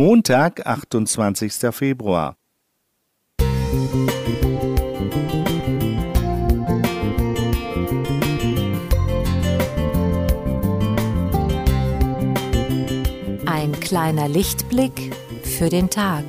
Montag, 0.00 0.64
28. 0.64 1.74
Februar. 1.74 2.36
Ein 13.44 13.72
kleiner 13.80 14.28
Lichtblick 14.28 15.12
für 15.42 15.68
den 15.68 15.90
Tag. 15.90 16.26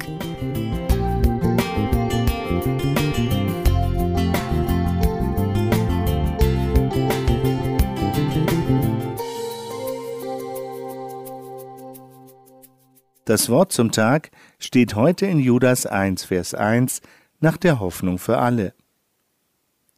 Das 13.30 13.48
Wort 13.48 13.72
zum 13.72 13.92
Tag 13.92 14.32
steht 14.58 14.96
heute 14.96 15.28
in 15.28 15.38
Judas 15.38 15.86
1, 15.86 16.24
Vers 16.24 16.56
1 16.56 17.02
nach 17.40 17.58
der 17.58 17.80
Hoffnung 17.80 18.18
für 18.18 18.40
alle. 18.40 18.74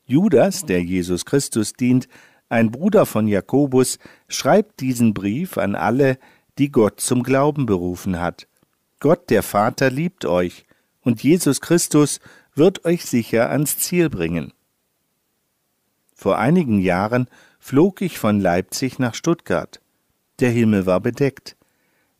Judas, 0.06 0.66
der 0.66 0.84
Jesus 0.84 1.24
Christus 1.24 1.72
dient, 1.72 2.10
ein 2.50 2.72
Bruder 2.72 3.06
von 3.06 3.30
Jakobus, 3.30 4.00
schreibt 4.28 4.82
diesen 4.82 5.14
Brief 5.14 5.58
an 5.58 5.76
alle, 5.76 6.18
die 6.58 6.74
Gott 6.74 7.00
zum 7.00 7.24
Glauben 7.24 7.66
berufen 7.66 8.20
hat. 8.20 8.50
Gott 9.00 9.30
der 9.30 9.44
Vater 9.44 9.90
liebt 9.90 10.26
euch, 10.26 10.66
und 11.00 11.24
Jesus 11.24 11.62
Christus 11.62 12.20
wird 12.54 12.84
euch 12.84 13.06
sicher 13.06 13.50
ans 13.50 13.78
Ziel 13.78 14.10
bringen. 14.10 14.52
Vor 16.14 16.38
einigen 16.38 16.82
Jahren 16.82 17.30
flog 17.60 18.02
ich 18.02 18.20
von 18.20 18.42
Leipzig 18.42 19.00
nach 19.00 19.16
Stuttgart. 19.16 19.80
Der 20.42 20.50
Himmel 20.50 20.86
war 20.86 21.00
bedeckt. 21.00 21.56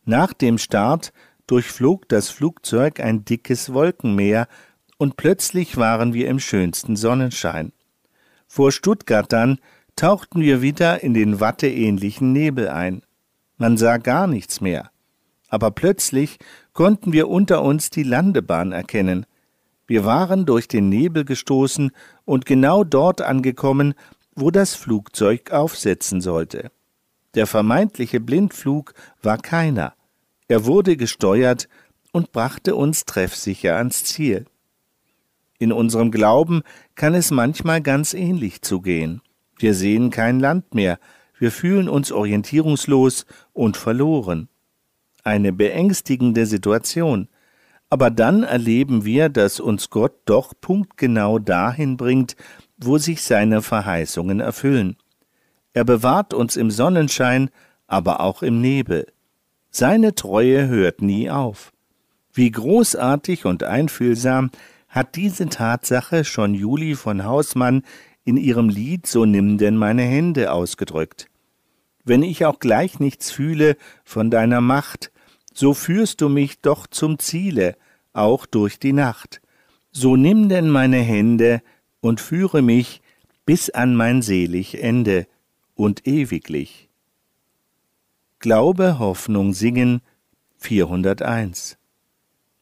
Nach 0.04 0.32
dem 0.32 0.58
Start 0.58 1.12
durchflog 1.46 2.08
das 2.08 2.28
Flugzeug 2.28 3.00
ein 3.00 3.24
dickes 3.24 3.72
Wolkenmeer, 3.72 4.48
und 4.98 5.16
plötzlich 5.16 5.76
waren 5.76 6.14
wir 6.14 6.28
im 6.28 6.38
schönsten 6.38 6.94
Sonnenschein. 6.94 7.72
Vor 8.46 8.70
Stuttgart 8.70 9.32
dann 9.32 9.58
tauchten 9.96 10.40
wir 10.40 10.62
wieder 10.62 11.02
in 11.02 11.12
den 11.12 11.40
watteähnlichen 11.40 12.32
Nebel 12.32 12.68
ein. 12.68 13.02
Man 13.56 13.76
sah 13.76 13.96
gar 13.96 14.26
nichts 14.26 14.60
mehr. 14.60 14.90
Aber 15.48 15.70
plötzlich 15.70 16.38
konnten 16.72 17.12
wir 17.12 17.28
unter 17.28 17.62
uns 17.62 17.90
die 17.90 18.04
Landebahn 18.04 18.72
erkennen. 18.72 19.26
Wir 19.86 20.04
waren 20.04 20.46
durch 20.46 20.68
den 20.68 20.88
Nebel 20.88 21.24
gestoßen 21.24 21.90
und 22.24 22.46
genau 22.46 22.84
dort 22.84 23.22
angekommen, 23.22 23.94
wo 24.34 24.50
das 24.50 24.74
Flugzeug 24.74 25.50
aufsetzen 25.50 26.20
sollte. 26.20 26.70
Der 27.34 27.46
vermeintliche 27.46 28.20
Blindflug 28.20 28.94
war 29.22 29.38
keiner. 29.38 29.94
Er 30.52 30.66
wurde 30.66 30.98
gesteuert 30.98 31.66
und 32.12 32.30
brachte 32.30 32.76
uns 32.76 33.06
treffsicher 33.06 33.74
ans 33.76 34.04
Ziel. 34.04 34.44
In 35.58 35.72
unserem 35.72 36.10
Glauben 36.10 36.60
kann 36.94 37.14
es 37.14 37.30
manchmal 37.30 37.80
ganz 37.80 38.12
ähnlich 38.12 38.60
zugehen. 38.60 39.22
Wir 39.56 39.72
sehen 39.72 40.10
kein 40.10 40.40
Land 40.40 40.74
mehr, 40.74 40.98
wir 41.38 41.52
fühlen 41.52 41.88
uns 41.88 42.12
orientierungslos 42.12 43.24
und 43.54 43.78
verloren. 43.78 44.50
Eine 45.24 45.54
beängstigende 45.54 46.44
Situation. 46.44 47.28
Aber 47.88 48.10
dann 48.10 48.42
erleben 48.42 49.06
wir, 49.06 49.30
dass 49.30 49.58
uns 49.58 49.88
Gott 49.88 50.16
doch 50.26 50.52
punktgenau 50.60 51.38
dahin 51.38 51.96
bringt, 51.96 52.36
wo 52.76 52.98
sich 52.98 53.22
seine 53.22 53.62
Verheißungen 53.62 54.40
erfüllen. 54.40 54.96
Er 55.72 55.84
bewahrt 55.84 56.34
uns 56.34 56.56
im 56.56 56.70
Sonnenschein, 56.70 57.48
aber 57.86 58.20
auch 58.20 58.42
im 58.42 58.60
Nebel. 58.60 59.06
Seine 59.74 60.14
Treue 60.14 60.68
hört 60.68 61.00
nie 61.00 61.30
auf. 61.30 61.72
Wie 62.34 62.50
großartig 62.50 63.46
und 63.46 63.62
einfühlsam 63.64 64.50
hat 64.86 65.16
diese 65.16 65.48
Tatsache 65.48 66.24
schon 66.24 66.52
Juli 66.52 66.94
von 66.94 67.24
Hausmann 67.24 67.82
in 68.22 68.36
ihrem 68.36 68.68
Lied 68.68 69.06
So 69.06 69.24
nimm 69.24 69.56
denn 69.56 69.78
meine 69.78 70.02
Hände 70.02 70.52
ausgedrückt. 70.52 71.30
Wenn 72.04 72.22
ich 72.22 72.44
auch 72.44 72.58
gleich 72.58 73.00
nichts 73.00 73.30
fühle 73.30 73.78
von 74.04 74.30
deiner 74.30 74.60
Macht, 74.60 75.10
so 75.54 75.72
führst 75.72 76.20
du 76.20 76.28
mich 76.28 76.60
doch 76.60 76.86
zum 76.86 77.18
Ziele, 77.18 77.76
auch 78.12 78.44
durch 78.44 78.78
die 78.78 78.92
Nacht. 78.92 79.40
So 79.90 80.16
nimm 80.16 80.50
denn 80.50 80.68
meine 80.68 80.98
Hände 80.98 81.62
und 82.00 82.20
führe 82.20 82.60
mich 82.60 83.00
bis 83.46 83.70
an 83.70 83.96
mein 83.96 84.20
selig 84.20 84.82
Ende 84.82 85.26
und 85.74 86.06
ewiglich. 86.06 86.90
Glaube, 88.42 88.98
Hoffnung, 88.98 89.52
Singen 89.52 90.00
401. 90.56 91.78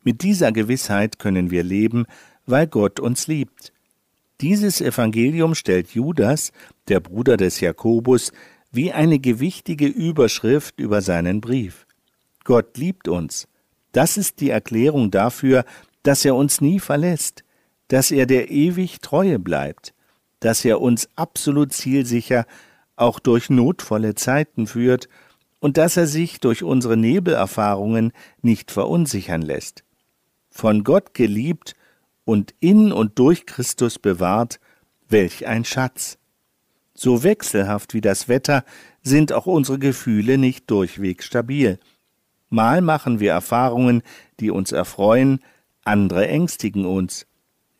Mit 0.04 0.22
dieser 0.22 0.52
Gewissheit 0.52 1.18
können 1.18 1.50
wir 1.50 1.62
leben, 1.64 2.04
weil 2.44 2.66
Gott 2.66 3.00
uns 3.00 3.28
liebt. 3.28 3.72
Dieses 4.42 4.82
Evangelium 4.82 5.54
stellt 5.54 5.92
Judas, 5.92 6.52
der 6.88 7.00
Bruder 7.00 7.38
des 7.38 7.60
Jakobus, 7.60 8.30
wie 8.70 8.92
eine 8.92 9.18
gewichtige 9.18 9.86
Überschrift 9.86 10.78
über 10.78 11.00
seinen 11.00 11.40
Brief. 11.40 11.86
Gott 12.44 12.76
liebt 12.76 13.08
uns. 13.08 13.48
Das 13.92 14.18
ist 14.18 14.40
die 14.40 14.50
Erklärung 14.50 15.10
dafür, 15.10 15.64
dass 16.02 16.26
er 16.26 16.36
uns 16.36 16.60
nie 16.60 16.78
verlässt, 16.78 17.42
dass 17.88 18.10
er 18.10 18.26
der 18.26 18.50
ewig 18.50 19.00
Treue 19.00 19.38
bleibt, 19.38 19.94
dass 20.40 20.62
er 20.62 20.82
uns 20.82 21.08
absolut 21.16 21.72
zielsicher 21.72 22.44
auch 22.96 23.18
durch 23.18 23.48
notvolle 23.48 24.14
Zeiten 24.14 24.66
führt 24.66 25.08
und 25.60 25.76
dass 25.76 25.96
er 25.96 26.06
sich 26.06 26.40
durch 26.40 26.62
unsere 26.62 26.96
Nebelerfahrungen 26.96 28.12
nicht 28.42 28.70
verunsichern 28.70 29.42
lässt. 29.42 29.84
Von 30.50 30.82
Gott 30.82 31.14
geliebt 31.14 31.74
und 32.24 32.54
in 32.60 32.92
und 32.92 33.18
durch 33.18 33.46
Christus 33.46 33.98
bewahrt, 33.98 34.58
welch 35.08 35.46
ein 35.46 35.64
Schatz. 35.64 36.18
So 36.94 37.22
wechselhaft 37.22 37.94
wie 37.94 38.00
das 38.00 38.28
Wetter 38.28 38.64
sind 39.02 39.32
auch 39.32 39.46
unsere 39.46 39.78
Gefühle 39.78 40.38
nicht 40.38 40.70
durchweg 40.70 41.22
stabil. 41.22 41.78
Mal 42.48 42.80
machen 42.82 43.20
wir 43.20 43.30
Erfahrungen, 43.30 44.02
die 44.40 44.50
uns 44.50 44.72
erfreuen, 44.72 45.40
andere 45.84 46.26
ängstigen 46.28 46.84
uns. 46.84 47.26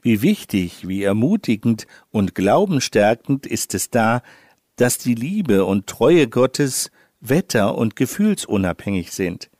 Wie 0.01 0.23
wichtig, 0.23 0.89
wie 0.89 1.03
ermutigend 1.03 1.87
und 2.11 2.35
glaubenstärkend 2.35 3.47
ist 3.47 3.75
es 3.75 3.91
da, 3.91 4.23
dass 4.77 4.97
die 4.97 5.15
Liebe 5.15 5.67
und 5.67 5.87
Treue 5.87 6.27
Gottes 6.27 6.91
wetter- 7.20 7.76
und 7.76 7.97
gefühlsunabhängig 7.97 9.12
sind. 9.12 9.50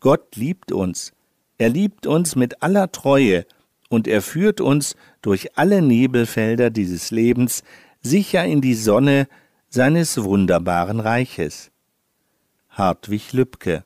Gott 0.00 0.36
liebt 0.36 0.72
uns. 0.72 1.12
Er 1.58 1.68
liebt 1.68 2.06
uns 2.06 2.36
mit 2.36 2.62
aller 2.62 2.92
Treue 2.92 3.44
und 3.88 4.06
er 4.06 4.22
führt 4.22 4.60
uns 4.60 4.94
durch 5.22 5.56
alle 5.56 5.82
Nebelfelder 5.82 6.70
dieses 6.70 7.10
Lebens 7.10 7.62
sicher 8.00 8.44
in 8.44 8.60
die 8.60 8.74
Sonne 8.74 9.26
seines 9.68 10.22
wunderbaren 10.22 11.00
Reiches. 11.00 11.70
Hartwig 12.68 13.32
Lübcke 13.32 13.84